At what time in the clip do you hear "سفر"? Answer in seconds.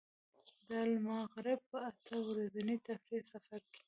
3.31-3.61